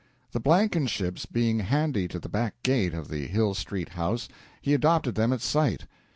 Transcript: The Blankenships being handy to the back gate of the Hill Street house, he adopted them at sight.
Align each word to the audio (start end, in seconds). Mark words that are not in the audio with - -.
The 0.31 0.39
Blankenships 0.41 1.27
being 1.31 1.59
handy 1.59 2.07
to 2.07 2.17
the 2.17 2.27
back 2.27 2.63
gate 2.63 2.95
of 2.95 3.07
the 3.09 3.27
Hill 3.27 3.53
Street 3.53 3.89
house, 3.89 4.27
he 4.59 4.73
adopted 4.73 5.13
them 5.13 5.31
at 5.31 5.41
sight. 5.41 5.85